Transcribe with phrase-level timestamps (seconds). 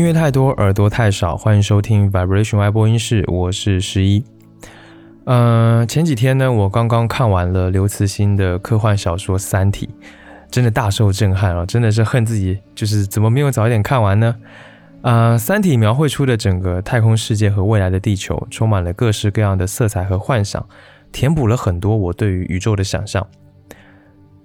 [0.00, 1.36] 音乐太多，耳朵太少。
[1.36, 4.24] 欢迎收听 Vibration Y 播音室，我是十一。
[5.24, 9.86] 嗯、前几天呢，我刚刚看完了刘慈欣的科幻小说《三体》，
[10.50, 11.66] 真的大受震撼啊！
[11.66, 14.34] 真的是恨自己，就是怎么没有早一点看完呢？
[15.02, 20.66] 啊、三体》描绘出的整个太空世界和未来的地球，充满了各式各样的色彩和幻想，
[21.12, 23.26] 填补了很多我对于宇宙的想象。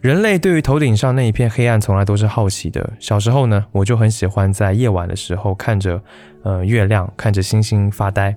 [0.06, 2.94] 人类对于头顶上那一片黑暗从来都是好奇的。
[3.00, 6.00] 小时候呢，我就很喜欢在夜晚的时候看着，
[6.44, 8.36] 呃，月亮，看着星星发呆，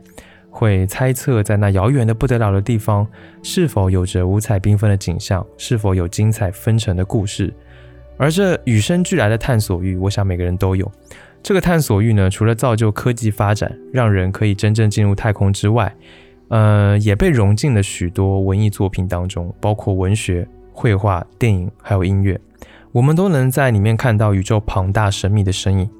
[0.48, 3.06] 会猜测在那遥远的不得了的地方，
[3.42, 7.52] 是否有着五彩缤纷的景象，是否有精彩纷呈的故事。
[8.16, 10.90] 而这与生俱来的探索欲，我想每个人都有。
[11.42, 15.94] 这个探索欲呢，除了造就科技发展，让人可以真正进入太空之外，
[16.48, 20.48] 呃，也被融进了许多文艺作品当中，包括文学。
[20.78, 22.40] 绘画、电影还有音乐，
[22.92, 25.90] 我们都能在里面看到宇宙庞大神秘的身影。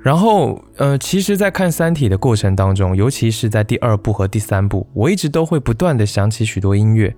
[0.00, 7.12] 然后，呃，其实，在看《三体》的过程当中，尤其是在第二部和第三部，我一直都会不断的想起许多音乐。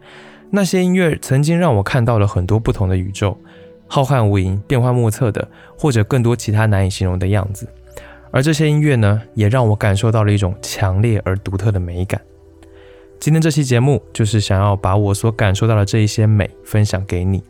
[0.51, 3.37] 那些音乐曾经让我看到了很多不同的宇宙，
[3.87, 5.47] 浩瀚无垠、变幻莫测的，
[5.79, 7.69] 或者更多其他难以形容的样子。
[8.31, 12.19] 而这些音乐呢，也让我感受到了一种强烈而独特的美感。
[13.23, 17.41] 今天这期节目就是想要把我所感受到的这一些美分享给你。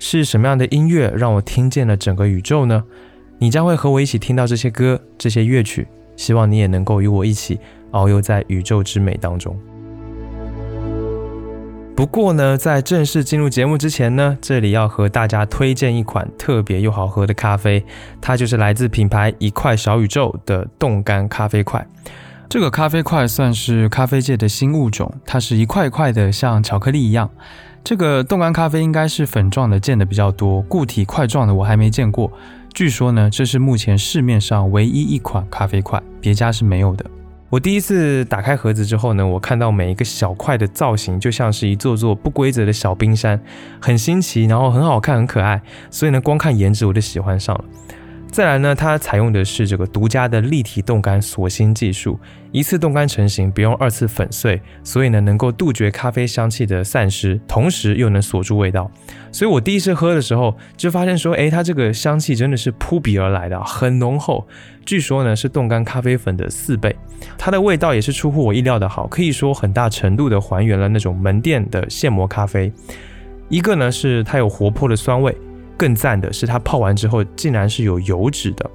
[0.00, 2.82] 是什么样的音乐让我听见了整个宇宙呢？
[3.38, 5.86] 你将会和我一起听到这些歌、这些乐曲。
[6.16, 7.60] 希望你也能够与我一起
[7.92, 9.56] 遨游在宇宙之美当中。
[11.94, 17.84] 不过呢，在正式进入节目之前呢，这里要和大家推荐一款特别又好喝的咖啡，
[18.20, 21.86] 它就是来自品牌一块小宇宙的冻干咖啡块。
[22.54, 27.28] 这个咖啡块算是咖啡界的新物种，它是一块块的，像巧克力一样。
[27.82, 32.30] 这个冻干咖啡应该是粉状的见的比较多，固体块状的我还没见过。
[32.72, 37.04] 据说呢，这是目前市面上唯一一款咖啡块，别家是没有的。
[37.50, 43.40] 我第一次打开盒子之后呢，我看到每一个小块的造型就像是一座座不规则的小冰山，
[43.80, 45.60] 很新奇，然后很好看，很可爱。
[45.90, 47.64] 所以呢，光看颜值我就喜欢上了。
[48.34, 52.18] 再来呢，它采用的是这个独家的立体冻干锁芯技术，
[52.50, 58.90] 一次冻干成型，不用二次粉碎，所以呢能够杜绝咖啡香气的散失，同时又能锁住味道。
[59.30, 64.44] 所以我第一次喝的时候就发现说，诶，它这个香气真的是扑鼻而来的，很浓厚。
[64.84, 66.96] 据说呢是冻干咖啡粉的四倍，
[67.38, 72.72] 它的味道也是出乎我意料的好，可以说很大程度的还原了那种门店的现磨咖啡。
[73.48, 75.32] 一个呢是它有活泼的酸味。
[75.76, 78.70] 更赞的是，它泡完之后竟然是有油脂的。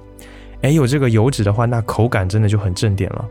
[0.62, 3.24] 哎，有这个油脂的话，那口感真的就很正点了。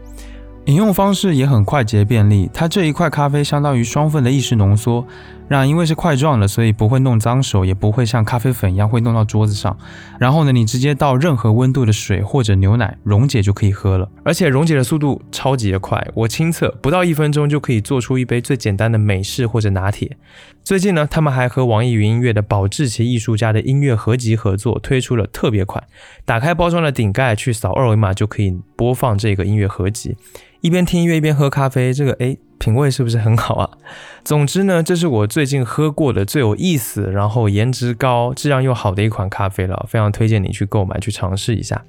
[0.66, 5.06] 饮用方式也很快捷便利，它这一块咖啡相当于双份的意式浓缩，
[5.50, 9.78] 让因为是块状的，所以不会弄脏手，也不会像咖啡粉一样会弄到桌子上。
[10.20, 20.16] 然后呢，你直接倒任何温度的水或者牛奶溶解就可以喝了，而且溶解的速度超级的快，我亲测不到一分钟就可以做出一杯最简单的美式或者拿铁。
[20.64, 25.84] 最近呢，他们还和网易云音乐的保质期艺术家的音乐合集合作，推出了特别款，
[26.26, 30.16] 打开包装的顶盖去扫二维码就可以播放这个音乐合集。
[30.62, 32.38] 一边听音乐一边喝咖啡，这个诶
[32.70, 33.70] 品味是不是很好啊？
[34.24, 41.84] 总之呢，这是我最近喝过的最有意思，然后颜值高、质量又好的一款咖啡了，非常推荐你去购买去尝试一下。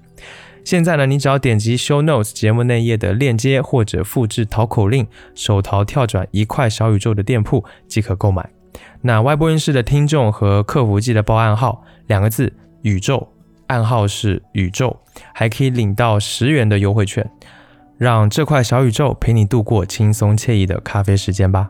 [0.64, 8.48] 现在呢，你只要点击 Show Notes 节目内页的链接，或者复制淘口令，手淘跳转一块小宇宙的店铺即可购买。
[9.02, 12.52] 那外播音室的听众和客服记得报暗号两个字
[12.82, 13.28] “宇宙”，
[13.68, 14.98] 暗号是“宇宙”，
[15.34, 17.28] 还可以领到十元的优惠券。
[18.00, 21.68] 让这块小宇宙陪你度过轻松惬意的咖啡时间吧。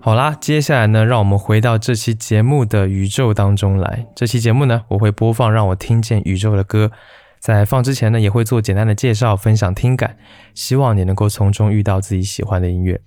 [0.00, 4.08] 好啦，接下来呢，让我们回到这期节目的宇宙当中来。
[4.16, 6.90] 这期节目呢，我会播放让我听见宇宙的歌，
[7.38, 10.16] 在放之前呢，也会做简单的介绍，分享听感，
[10.54, 13.00] 希望你能够从中遇到自己喜欢的音乐。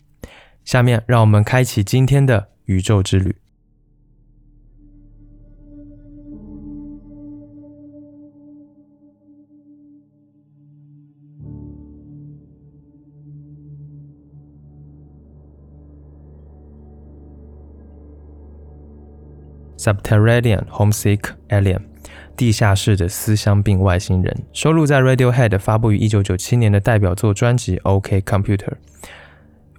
[0.64, 3.36] 下面，让我们开启今天的宇宙之旅。
[19.88, 21.80] Subterranean Homesick Alien，
[22.36, 28.74] 地下室的思乡病外星人，收录在 Radiohead 发布于1997年的代表作专辑 OK Computer。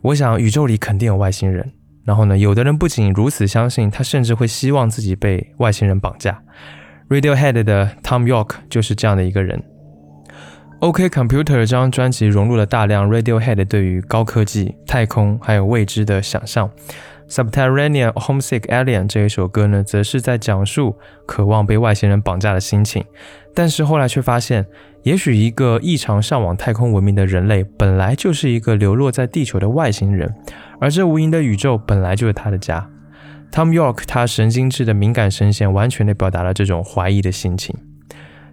[0.00, 1.72] 我想宇宙里肯定有外星人。
[2.06, 6.42] 然后呢，有的人不仅如此相信，他甚至会希望自己被外星人绑架。
[7.10, 9.62] Radiohead 的 Tom York 就是这样的一个人。
[10.78, 16.70] OK Computer 这张专辑融入了大量 Radiohead 对于高科技、太空还有未知的想象。
[17.28, 20.96] Subterranean Homesick Alien 这一首歌呢，则是在讲述
[21.26, 23.04] 渴望被外星人绑架的心情。
[23.54, 24.66] 但是后来却发现，
[25.02, 30.34] 也许一个异常向往太空文明的人类，本来就是一个流落在地球的外星人，
[30.80, 32.88] 而这无垠的宇宙本来就是他的家。
[33.52, 37.74] Tom York 他神经质的敏感声线，完全的表达了这种怀疑的心情。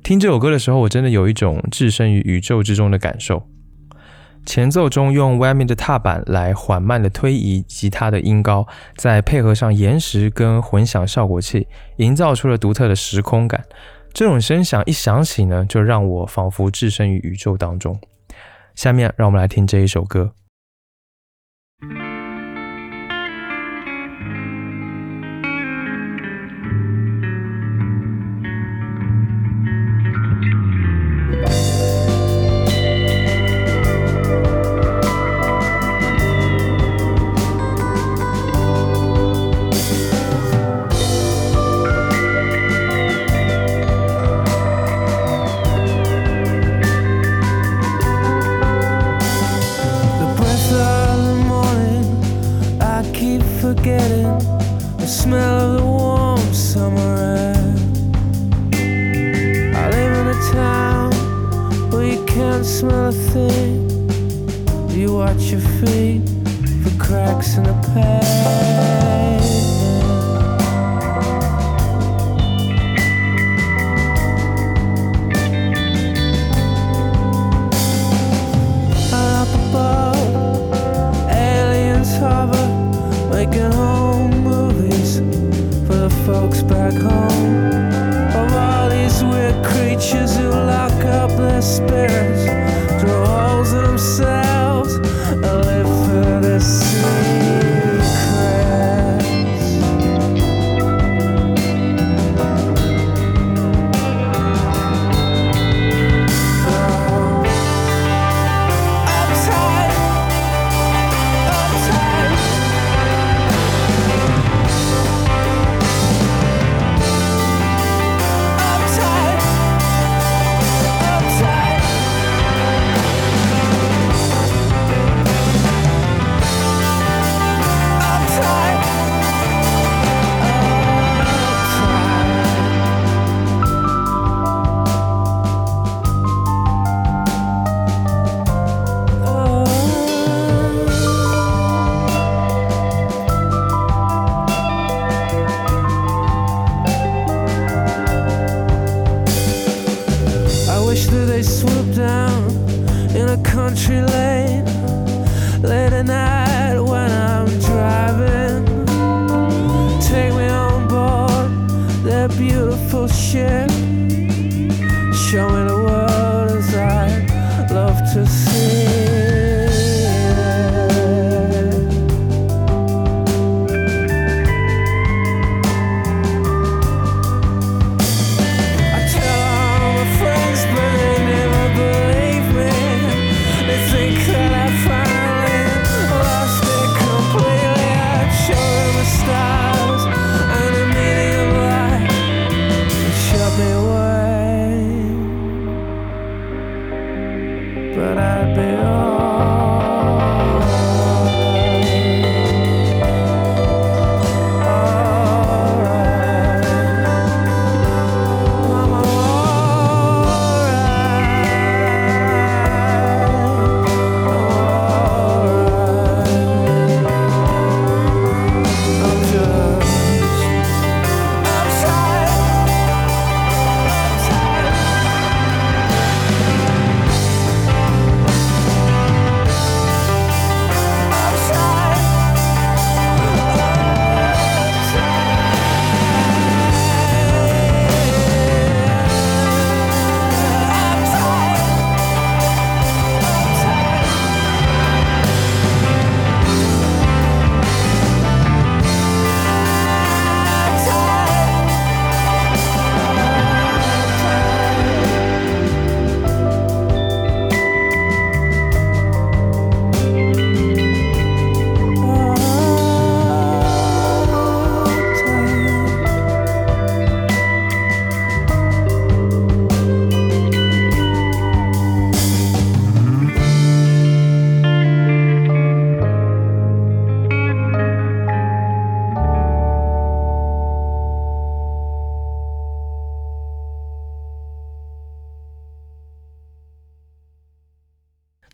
[0.04, 3.48] 听这首歌的时候，我真的有一种置身于宇宙之中的感受。
[4.45, 8.65] 前奏中用外面的踏板来缓慢的推移吉他的音高，
[8.95, 13.63] 再配合上延时跟混响效果器，营造出了独特的时空感。
[14.13, 18.00] 这种声响一响起呢，就让我仿佛置身于宇宙当中。
[18.75, 20.31] 下面让我们来听这一首歌。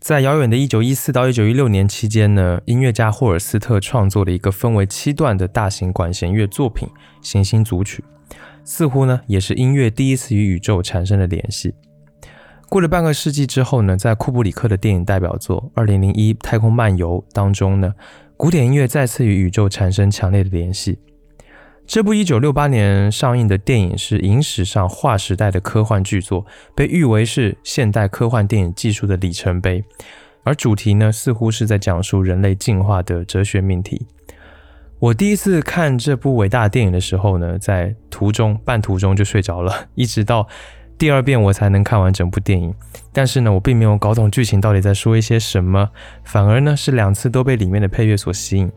[0.02, 6.88] 在遥远的一九一四到一九一六年期间呢，音乐家霍尔斯特创作了一个分为七段的大型管弦乐作品
[7.22, 8.02] 《行星组曲》，
[8.64, 11.76] 似乎呢也是音乐第一次与宇宙产生了联系。
[12.68, 17.94] 过了半个世纪之后呢，在库布里克的电影代表作《二零零一太空漫游》当中呢，
[18.36, 20.98] 古典音乐再次与宇宙产生强烈的联系。
[21.86, 29.84] 这部1968年上映的电影是影史上划时代的科幻巨作，被誉为是现代科幻电影技术的里程碑。
[30.44, 34.06] 而主题呢，似乎是在讲述人类进化的哲学命题。
[34.98, 40.48] 我第一次看这部伟大电影的时候呢，在途中半途中就睡着了，一直到。
[40.98, 42.72] 第二遍我才能看完整部电影，
[43.12, 45.90] 但是呢，我并没有搞懂剧情到底在说一些什么，
[46.22, 48.70] 反而呢是两次都被里面的配乐所吸引，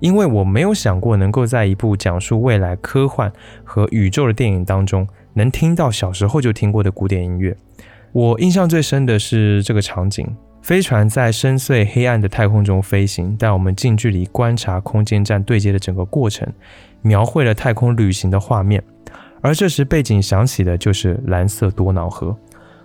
[0.00, 7.56] 因为我没有想过能够在一部讲述未来科幻和宇宙的电影当中，能听到小时候就听过的古典音乐。
[8.12, 10.26] 我印象最深的是这个场景：
[10.62, 16.50] 飞船在深邃黑暗的太空中飞行，带我们近距离观察空间站对接的整个过程，
[17.02, 18.82] 描绘了太空旅行的画面。
[19.42, 22.36] 而这时，背景响起的就是蓝色多瑙河，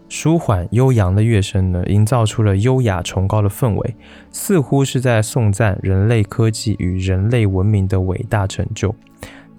[0.08, 3.96] 舒缓悠扬的乐声呢，营造出了优雅崇高的氛围，
[4.32, 8.96] 似乎是在颂赞人类科技与人类文明的伟大成就，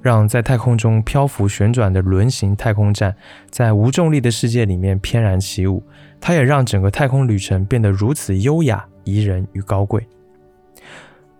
[0.03, 3.15] 让在太空中漂浮旋转的轮形太空站
[3.51, 5.83] 在无重力的世界里面翩然起舞。
[6.21, 10.07] 它也让整个太空旅程变得如此优雅、宜人与高贵。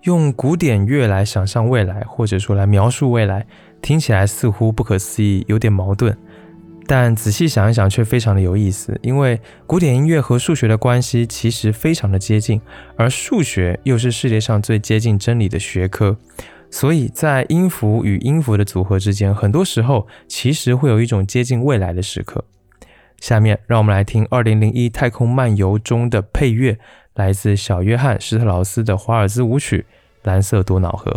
[0.03, 3.47] 用古典乐来想象未来，或者说来描述未来。
[3.83, 6.17] 听起来似乎不可思议，有点矛盾，
[6.89, 8.99] 但仔细想一想却非常的有意思。
[9.03, 12.61] 因为古典音乐和数学的关系其实非常的接近，
[12.97, 16.17] 而数学又是世界上最接近真理的学科，
[16.71, 22.45] 所以在音符与音符的组合之间，很多时候其实会有一种接近未来的时刻。
[23.19, 26.79] 下面让我们来听《二零零一太空漫游》中的配乐，
[27.15, 29.87] 来自小约翰施特劳斯的华尔兹舞曲
[30.29, 31.11] 《蓝色多瑙河》。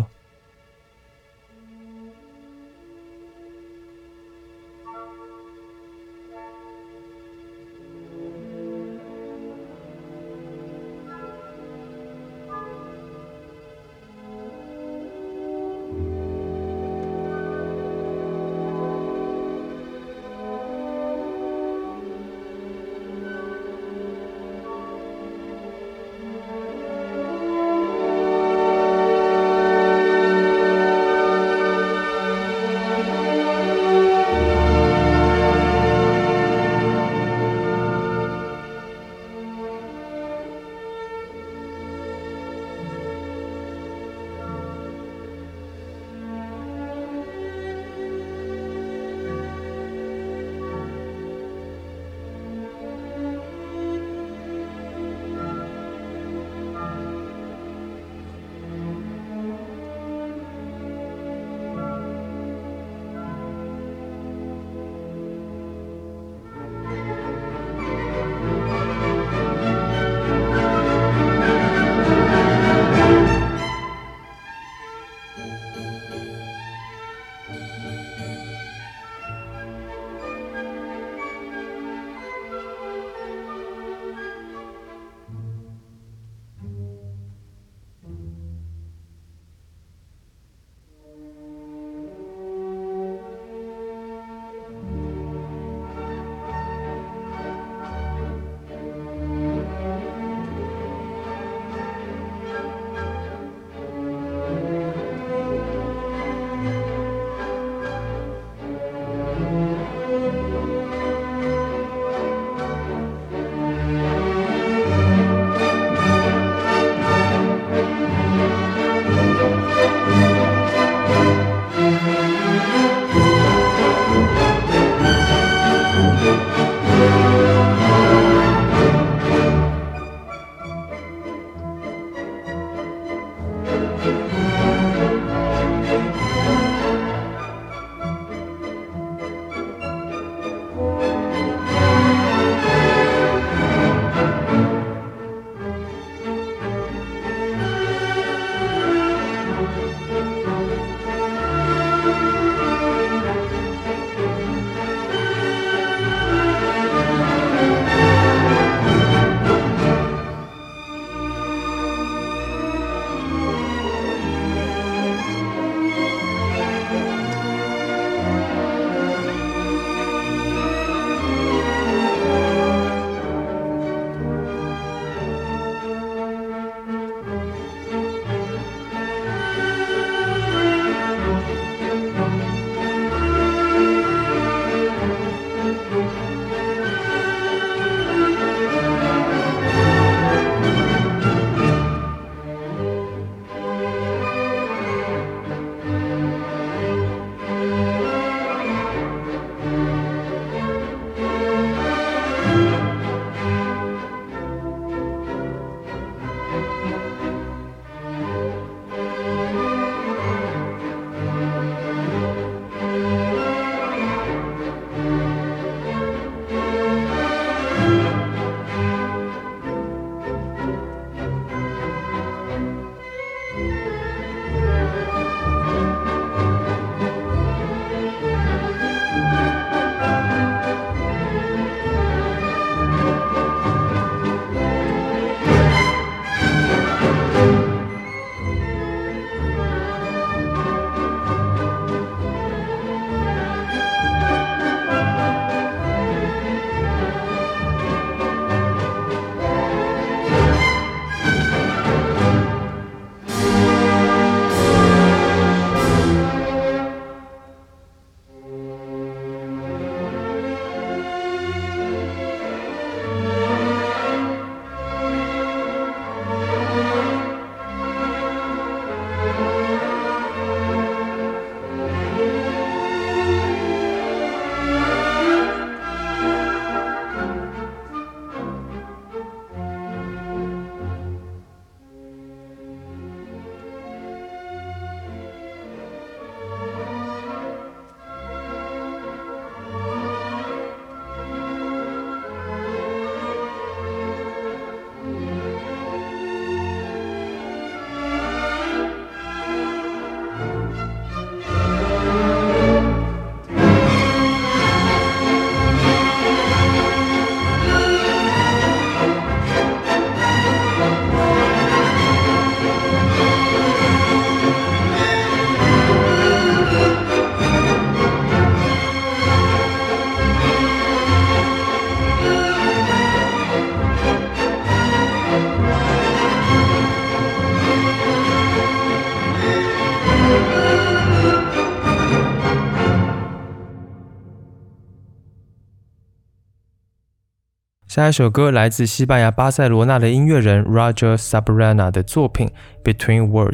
[337.99, 342.47] 下一首歌来自西班牙巴塞罗那的音乐人 Roger Sabrana 的作品
[342.81, 343.51] 《Between Words》，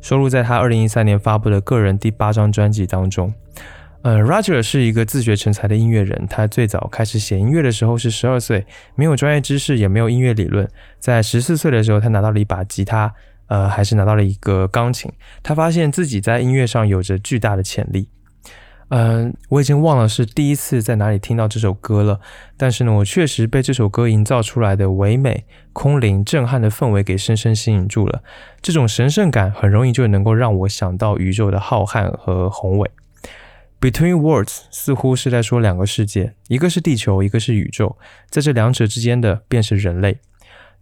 [0.00, 3.34] 收录在他2013年发布的个人第八张专辑当中。
[4.02, 10.68] 呃，Roger 是一个自学成才的音乐人，他最早开始写音乐的时候是十二岁，没有专业知识，也没有音乐理论。
[11.00, 13.12] 在十四岁的时候，他拿到了一把吉他，
[13.48, 15.10] 呃，还是拿到了一个钢琴。
[15.42, 18.08] 他发现自己在音乐上有着巨大的潜力。
[18.90, 22.20] 嗯，我已经忘了是第一次在哪里听到这首歌了，
[22.56, 28.22] 但是呢，我确实被这首歌营造出来的唯美、空灵、震撼的氛围给深深吸引住了。
[28.62, 32.90] 这种神圣感很容易就能够让我想到宇宙的浩瀚和宏伟。
[33.80, 37.96] Between worlds 似乎是在说两个世界，一个是地球，一个是宇宙，
[38.30, 40.18] 在这两者之间的便是人类。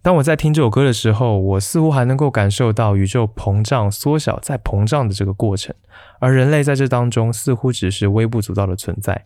[0.01, 5.75] 当我在听这首歌的时候，我似乎还能够感受到宇宙膨胀、缩小、再膨胀的这个过程，
[6.19, 9.25] 而人类在这当中似乎只是微不足道的存在。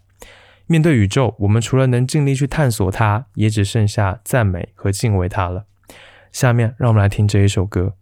[0.65, 5.65] 面对宇宙，我们除了能尽力去探索它，也只剩下赞美和敬畏它了。
[6.31, 7.93] 下面，让我们来听这一首歌。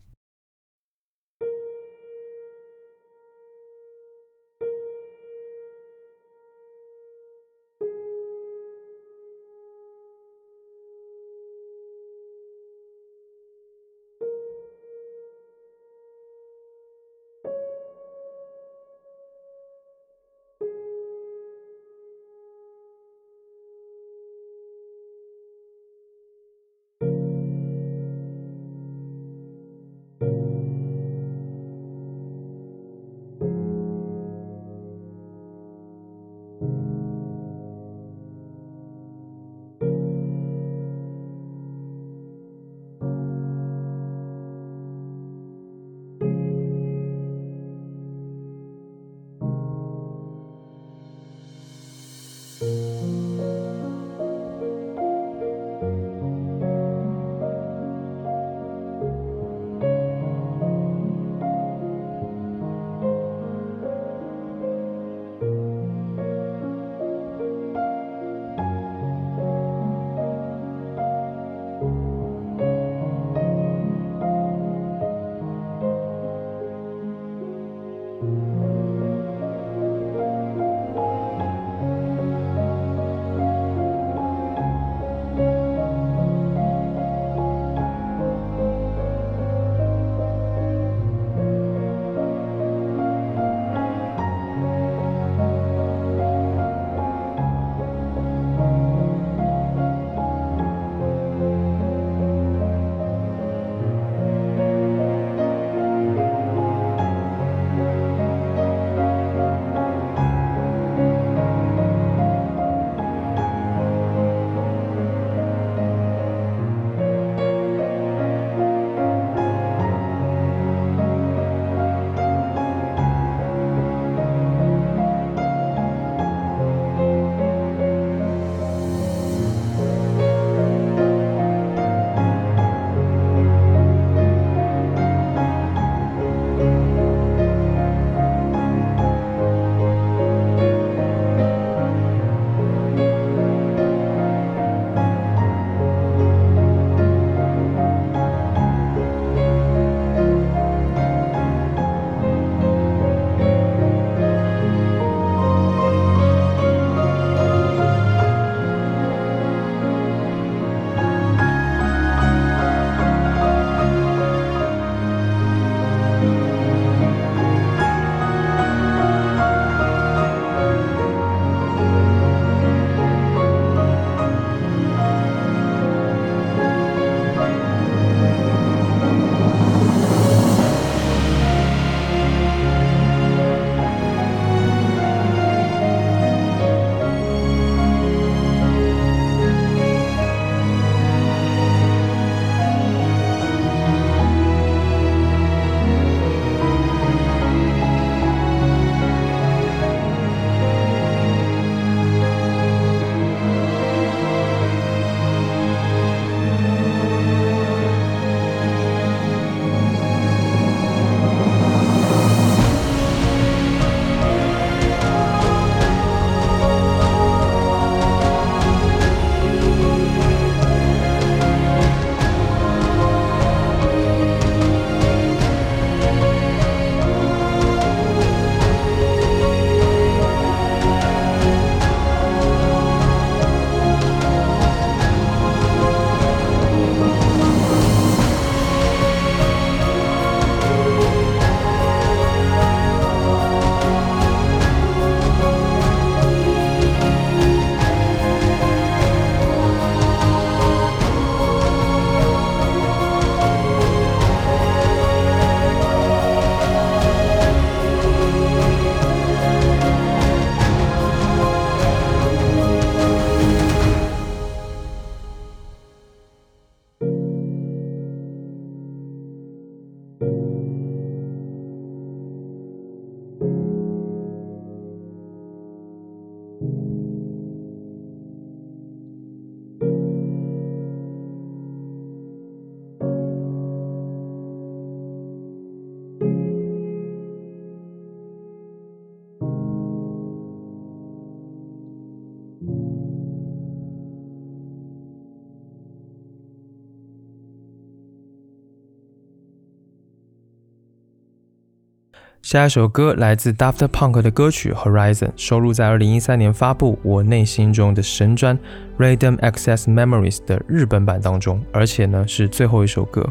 [302.49, 308.57] 下一首歌来自 Daft Punk 的歌曲《Horizon》，收录在2013年发布我内心中的神专
[308.97, 313.23] 《Random Access Memories》的日本版当中，而且呢是最后一首歌。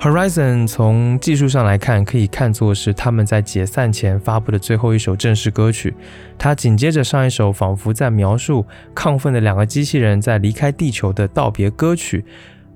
[0.00, 5.94] Horizon 从技术上来看，可以看作是他们在解散前发布的最后一首正式歌曲。
[6.38, 8.64] 它紧接着上一首仿佛在描述
[8.94, 12.24] 亢奋的两个机器人在离开地球的道别歌曲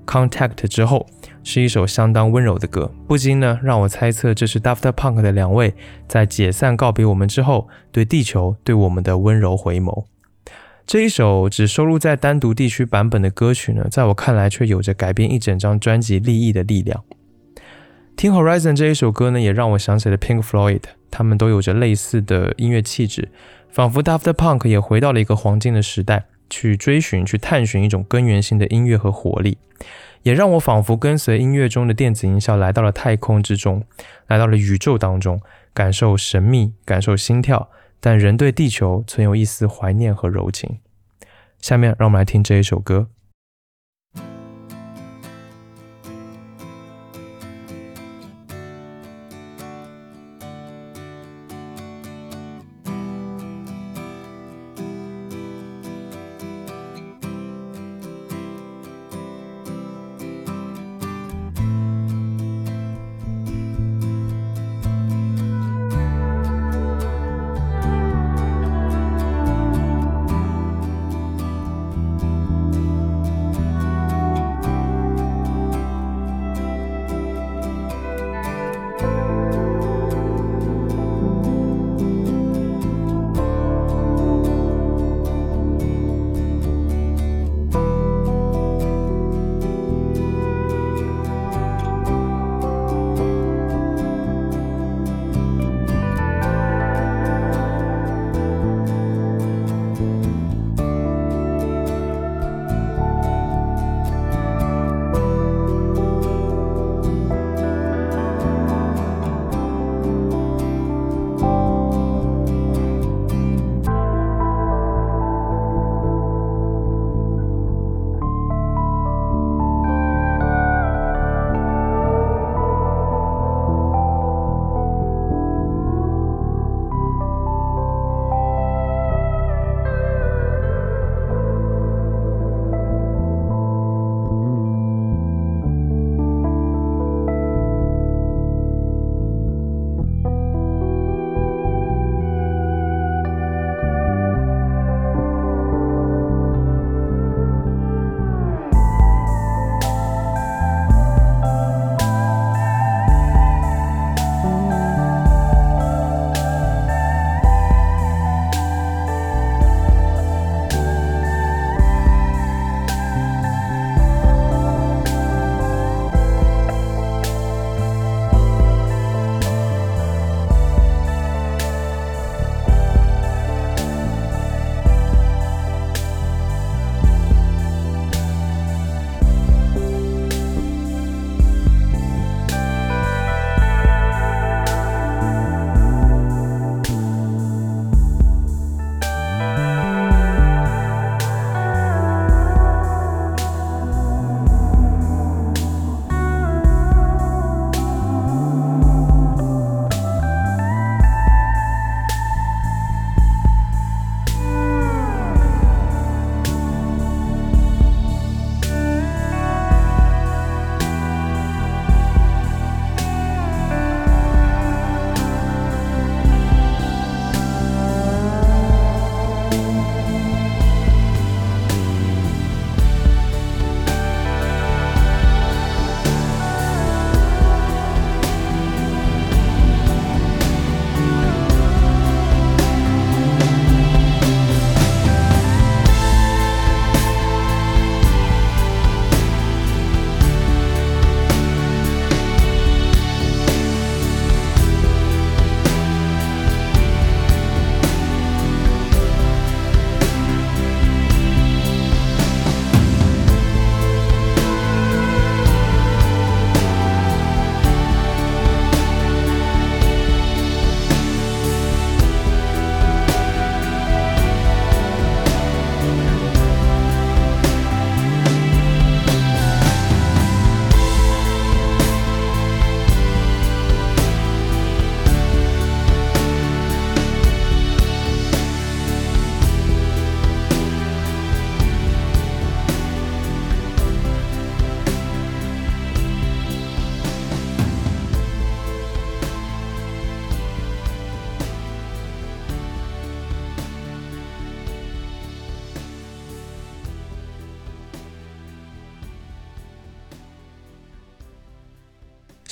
[0.29, 1.07] 《Contact》之后，
[1.49, 5.73] 是一首相当温柔的歌，不禁呢让我猜测这是 Daft Punk 的两位
[6.05, 10.03] 在解散告别我们之后，对地球对我们的温柔回眸。
[10.85, 17.01] 这一首只收录在单独地区版本的歌曲呢，在我看来却有着改变一整张专辑立意的力量。
[18.17, 23.29] 听 Horizon 这一首歌呢，也让我想起了 Pink Floyd，他们都有着类似的音乐气质，
[23.69, 29.57] 仿佛 Daft Punk 也回到了一个黄金的时代，去追寻、去探寻一种根源性的音乐和活力，
[30.27, 33.85] 也让我仿佛跟随音乐中的电子音效来到了太空之中，
[34.27, 35.39] 来到了宇宙当中，
[35.73, 37.69] 感受神秘，感受心跳，
[38.01, 40.79] 但仍对地球存有一丝怀念和柔情。
[41.61, 43.07] 下面让我们来听这一首歌。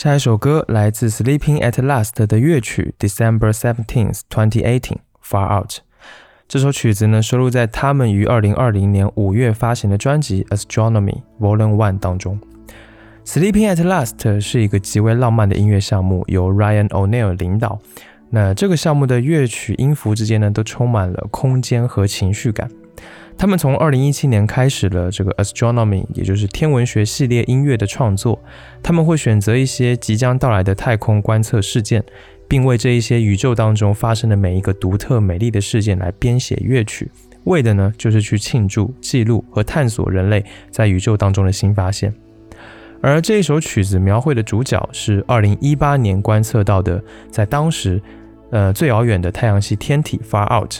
[0.06, 5.80] 下一首歌来自 Sleeping at Last 的乐曲 December Seventeenth, Twenty Eighteen, Far Out。
[6.48, 12.40] 这首曲子呢收录在他们于二零二零年五月发行的专辑 Astronomy Volume One 当中。
[13.26, 17.80] Sleeping at Last 是一个极为浪漫的音乐项目，由 Ryan O'Neal 领导。
[18.30, 22.70] 那这个项目的乐曲音符之间呢都充满了空间和情绪感。
[23.38, 28.42] 他们从二零一七年开始了这个 astronomy，也就是天文学系列音乐的创作。
[28.82, 32.04] 他们会选择一些即将到来的太空观测事件，
[32.48, 37.12] 并为这一些宇宙当中发生的每一个独特美丽的事件来编写乐曲，
[37.44, 42.14] 为的呢就是去庆祝、记录和探索人类在宇宙当中的新发现。
[43.02, 48.02] 而这一首曲子描绘的主角是二零一八年观测到的，在当时，
[48.50, 50.78] 呃最遥远的太阳系天体 Far Out。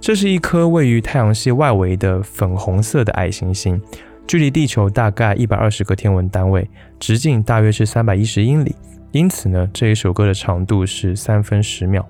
[0.00, 3.80] 这是一颗位于太阳系外围的粉红色的矮行星，
[4.26, 8.74] 距离地球大概一百二十个天文单位，直径大约是三百一十英里。
[9.12, 12.08] 因此呢，这一首歌的长度是三分十秒。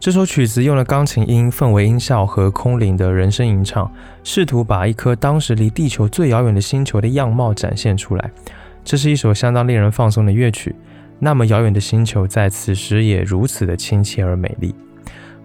[0.00, 3.90] 这首曲子用了钢琴音、氛围音效和空灵的人声吟唱，
[4.24, 8.30] 试图把一颗当时离地球最遥远的星球的样貌展现出来。
[8.82, 10.74] 这是一首相当令人放松的乐曲。
[11.18, 14.74] 那么遥远的星球在此时也如此的亲切而美丽。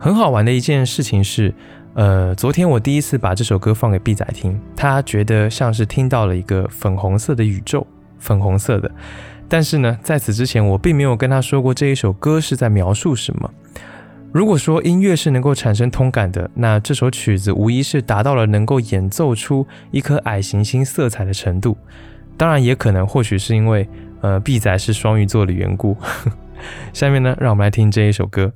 [0.03, 1.53] 很好玩的一件事情是，
[1.93, 7.85] 呃，昨天我第一次把这首歌放给 B 仔听，他觉得像是听到了一个粉红色的宇宙，
[8.17, 8.89] 粉红色的。
[9.47, 13.47] 但是呢，在此之前我并没有跟他说过这一首歌是在描述什么。
[14.31, 21.77] 如果说音乐是能够产生通感的，那这首曲子无疑是达到了能够演奏出一颗矮行星色彩的程度。
[22.35, 23.87] 当然，也可能或许是因为，
[24.21, 25.95] 呃，B 仔是双鱼座的缘故。
[26.91, 28.51] 下面呢，让我们来听这一首歌。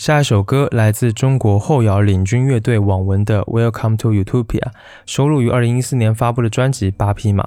[0.00, 4.58] 下一首歌来自中国后摇领军乐队网文的《Welcome to Utopia》，
[5.04, 7.44] 收录于2014年发布的专辑《八匹马》。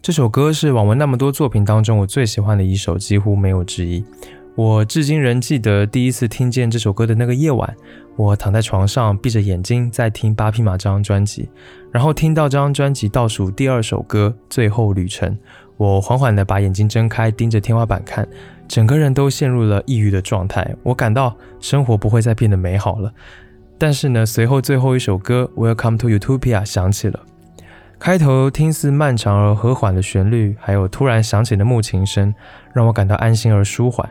[0.00, 4.04] 这首歌是网文那么多作品当中我最喜欢的一首，几乎没有之一。
[4.54, 7.74] 我至今仍记得第一次听见这首歌的那个夜晚，
[8.14, 11.48] 我躺在床上闭着眼睛在听《八匹马》这张专辑，
[11.90, 15.28] 然后听到这张专辑倒数第二首歌《最后旅程》，
[15.76, 18.28] 我缓缓地把眼睛睁开，盯着天花板看。
[18.66, 23.12] 整个人都陷入了抑郁的状态，我感到生活不会再变得美好了。
[23.76, 27.20] 但是呢，随后最后一首歌《Welcome to Utopia》响起了，
[27.98, 32.34] 开头听似漫长而和缓的旋律，还有突然响起的木琴声，
[32.72, 34.08] 让我感到安心而舒缓。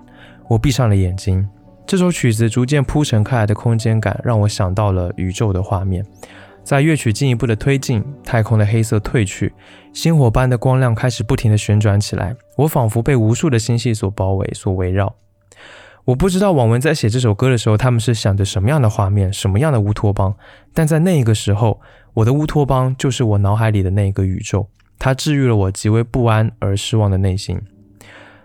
[0.49, 1.47] 我闭上了眼睛，
[1.87, 6.05] 这首曲子逐渐铺陈开来的空间感，让我想到了宇宙的画面。
[6.63, 9.53] 在乐曲进一步的推进，太空的黑色褪去，
[9.93, 12.35] 星火般的光亮开始不停的旋转起来。
[12.57, 15.13] 我仿佛被无数的星系所包围、所围绕。
[16.05, 20.35] 我不知道网文在写这首歌的时候，他们是想着什么样的画面、什么样的乌托邦。
[20.73, 21.81] 但在那一个时候，
[22.13, 27.61] 我的乌托邦就是我脑海里的那一个宇宙，它治愈了我极为不安而失望的内心。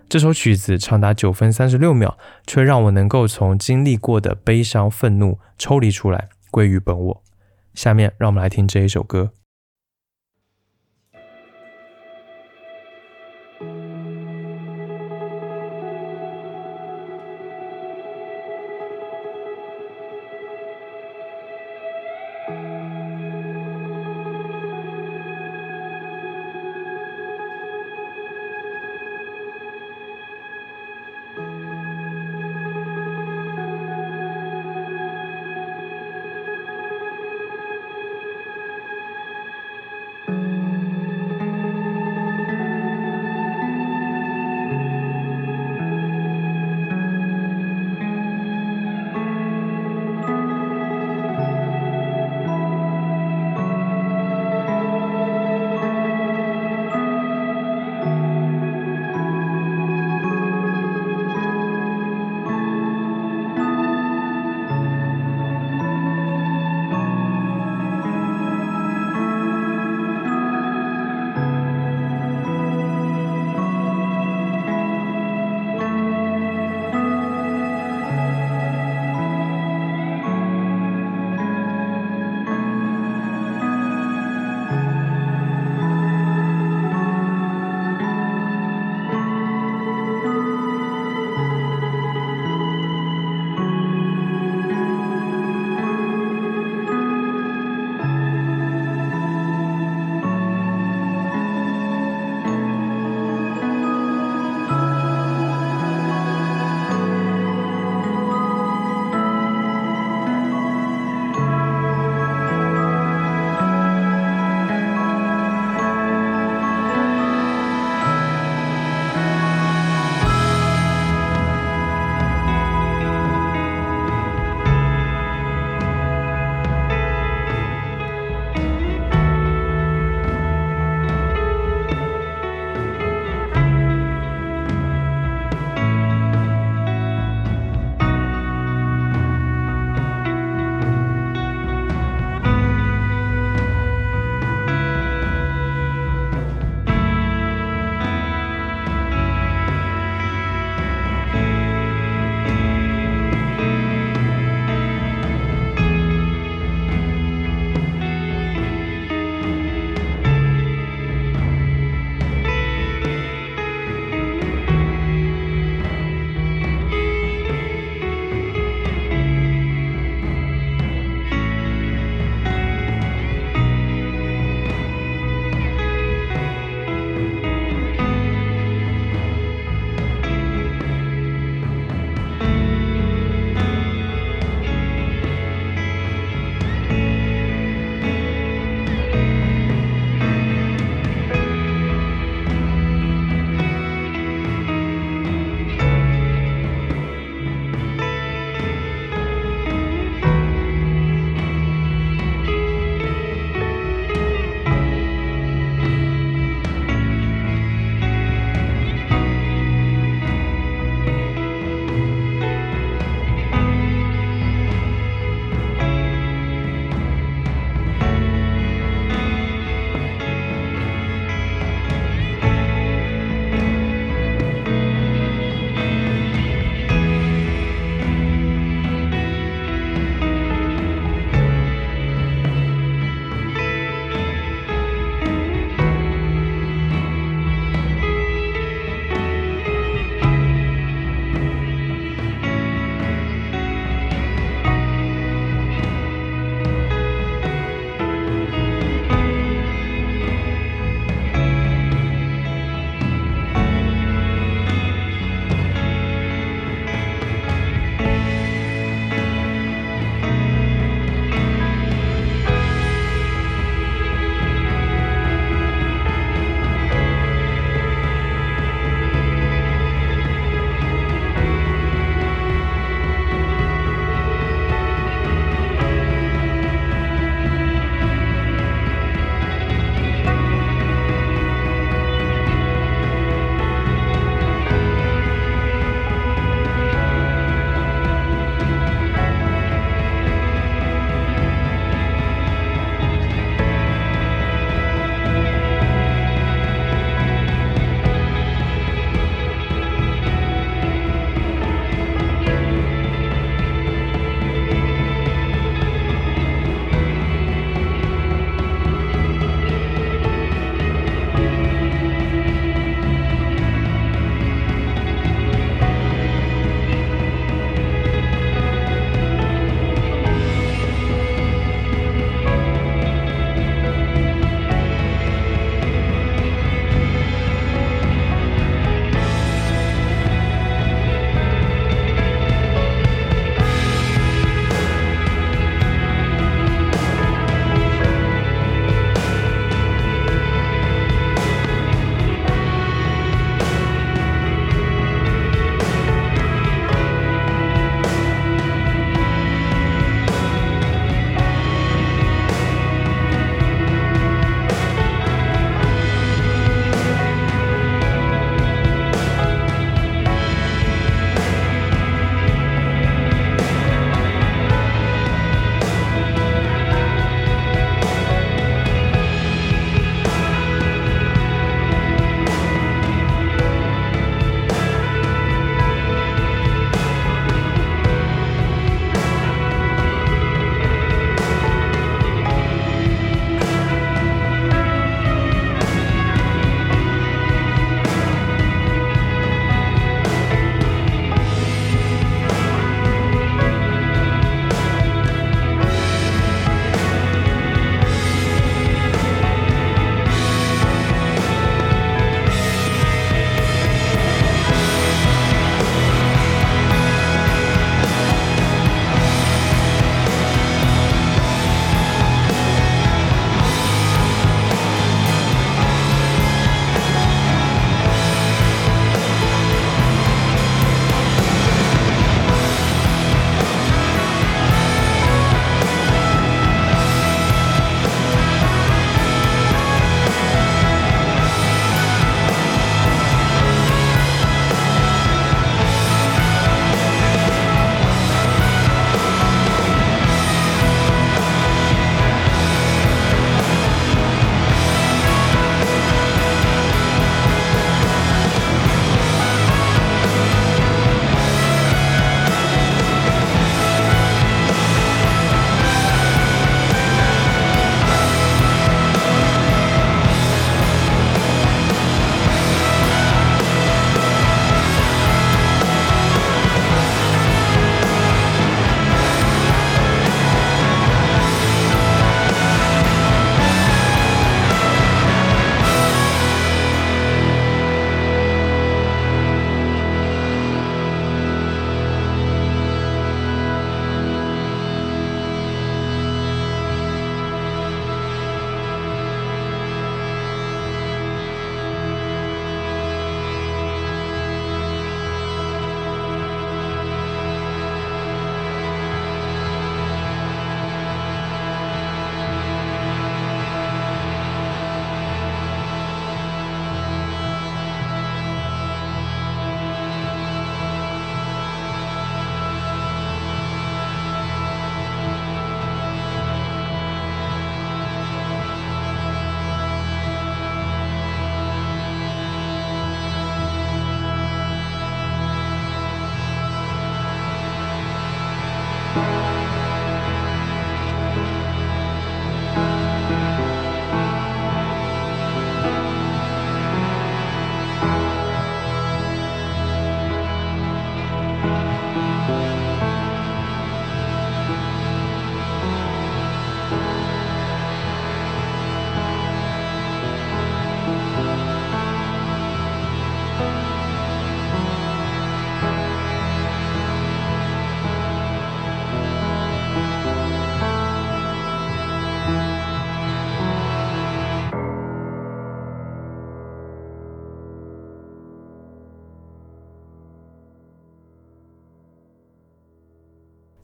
[0.09, 7.23] 这首曲子长达九分三十六秒，却让我能够从经历过的悲伤、愤怒抽离出来，归于本我。
[7.79, 9.31] 下面让我们来听这一首歌。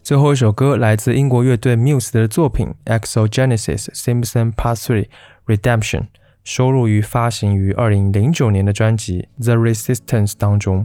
[0.05, 5.07] 最后一首歌来自英国乐队 Muse 的作品《Exogenesis Simpson Part Three
[5.47, 6.01] Redemption》，
[6.45, 10.85] 收录于发行于二零零九年的专辑《The Resistance》当中。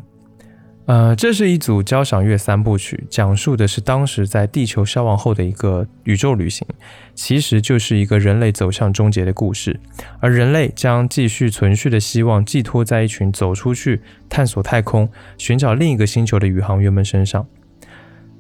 [0.86, 6.66] 呃，这是一组交响乐三部曲，讲述的是当时在地球消亡后的一个宇宙旅行，
[7.14, 9.78] 其实就是一个人类走向终结的故事，
[10.22, 17.46] 而人类将继续存续的希望寄托在一群走出去探索太空、寻找另一个星球的宇航员们身上。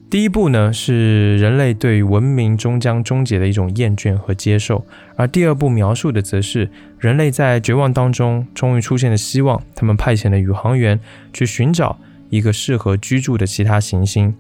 [0.09, 4.83] 第一步呢，是人类对文明终将终结的一种厌倦和接受，
[5.15, 10.99] 而第二步描述的则是人类在绝望当中终于出现了希望，他们派遣了宇航员
[11.31, 11.99] 去寻找。
[12.31, 14.35] 一个适合居住的其他行星，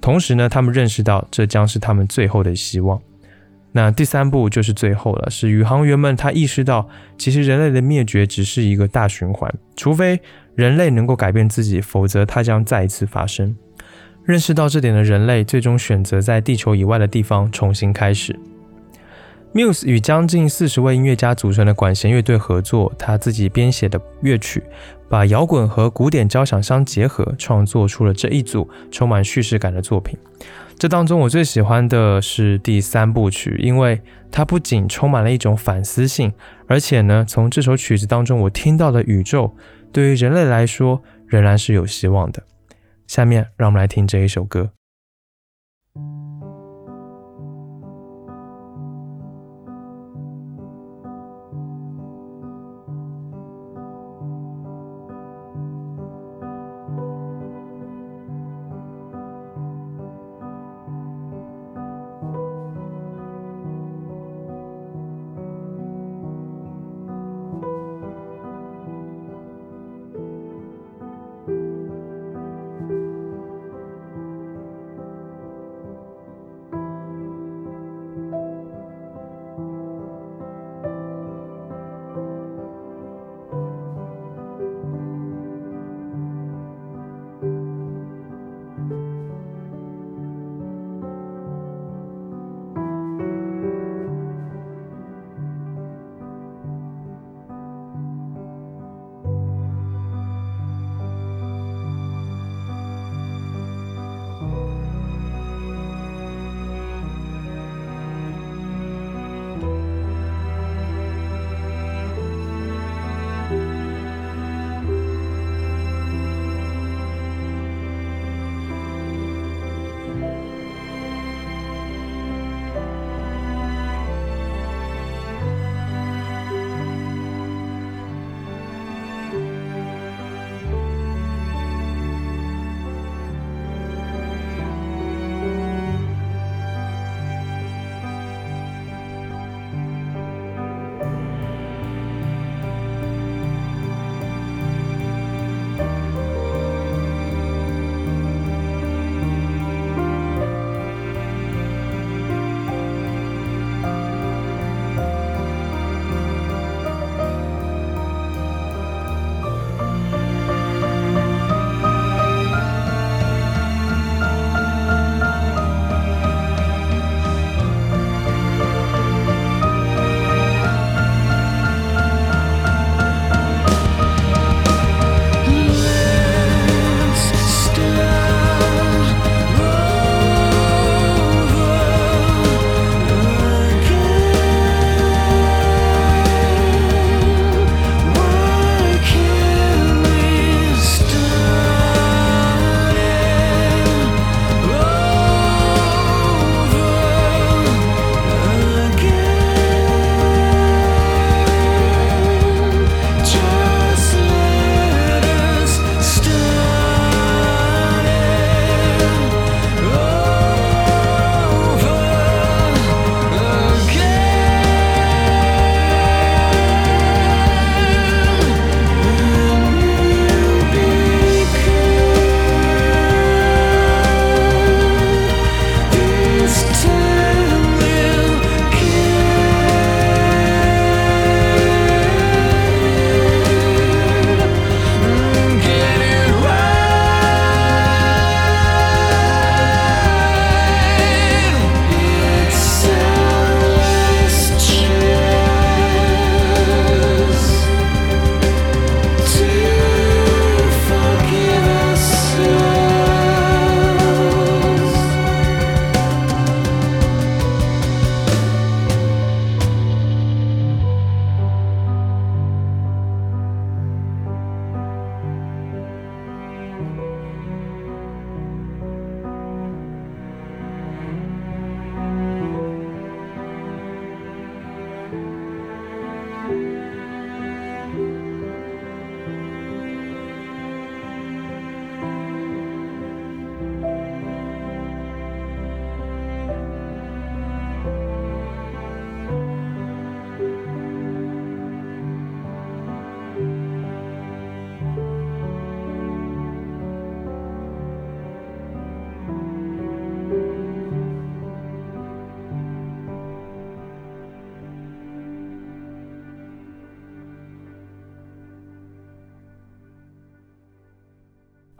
[0.00, 3.00] 同时呢，他们认识到这将是他们最后的希望。
[3.70, 10.20] 那第三步就是最后了，是宇航员们他意识到，其实人类的灭绝只是一个大循环，除非
[10.56, 13.56] 人类能够改变自己，否则它将再一次发生。
[14.24, 18.38] 认识到这点的人类，最终选择在地球以外的地方重新开始。
[19.52, 24.62] Muse 与将近四十位音乐家组成的管弦乐队合作，他自己编写的乐曲，
[25.08, 30.16] 把摇滚和古典交响相结合，创作出了这一组充满叙事感的作品。
[30.78, 34.00] 这当中我最喜欢的是第三部曲，因为
[34.30, 36.32] 它不仅充满了一种反思性，
[36.68, 39.52] 而且呢，从这首曲子当中我听到的宇宙，
[39.90, 42.40] 对于人类来说仍然是有希望的。
[43.10, 44.70] 下面让我们来听这一首歌。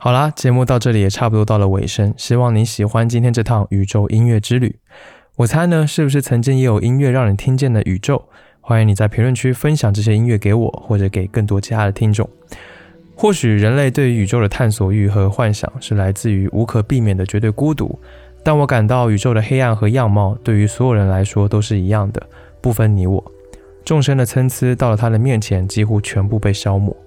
[0.03, 4.79] 好啦，节目到这里也差不多到了尾声，希望你喜欢今天这趟宇宙音乐之旅。
[5.35, 8.23] 我猜呢，是不是曾经也有音乐让你听见的宇宙？
[8.61, 12.27] 欢迎你在评论区分享这些音乐给我，或者给更多其他的听众。
[13.13, 17.99] 或许人类对于宇宙的探索欲和幻想是来自于无可避免的绝对孤独，
[18.43, 22.27] 但我感到宇宙的黑暗和样貌对于所有人来说都是一样的，
[22.59, 23.23] 不分你我。
[23.85, 26.97] 众生的参差到了他的面前，几乎全部被消磨。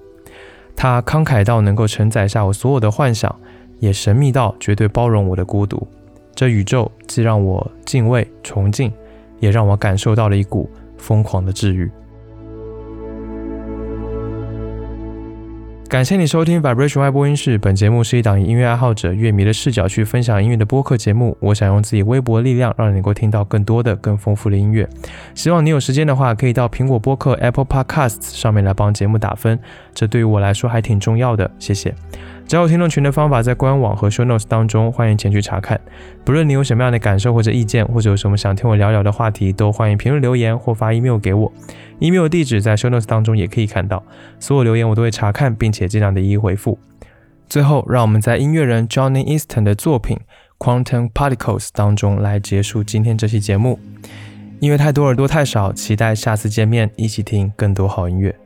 [0.76, 3.34] 他慷慨到能够承载下我所有的幻想，
[3.78, 5.86] 也神秘到绝对包容我的孤独。
[6.34, 8.92] 这宇宙既让我敬畏崇敬，
[9.40, 10.68] 也让我感受到了一股
[10.98, 11.90] 疯狂的治愈。
[15.94, 17.56] 感谢你收听 Vibration 外播音室。
[17.56, 21.36] 本节目是一档以音乐爱好者、乐迷的视角去分享音乐的播客节目。
[21.38, 24.88] 我想用自己微薄的力量，让你能够听到更多的、更丰富的音乐。
[25.36, 29.56] 希望你有时间的话，可以到苹果播客 Apple Podcasts 上面来帮节目打分，
[29.94, 31.48] 这对于我来说还挺重要的。
[31.60, 31.94] 谢谢。
[32.46, 35.80] 加入听众群的方法在官网和 Show Notes 当中，欢迎前去查看。
[36.24, 41.52] 不论你有什么样的感受或者意见，或者有什么想听我聊聊的话题，都欢迎评论留言或发 email 给我。
[42.00, 44.02] email 地址在 Show Notes 当中也可以看到。
[44.38, 46.78] 所有留言我都会查看，并且尽量的一一回复。
[47.48, 50.18] 最后，让我们在音乐人 Johnny Easton 的作品
[50.58, 53.78] Quantum Particles 当中来结束今天这期节目。
[54.60, 58.43] 音乐太多，耳朵太少，期待下次见面，一起听更多好音乐。